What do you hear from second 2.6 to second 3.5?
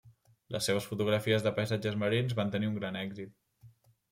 un gran èxit.